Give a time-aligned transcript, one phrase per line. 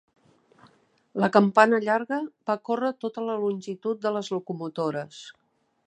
[1.23, 2.19] La campana llarga
[2.51, 5.23] va córrer tota la longitud de les locomotores.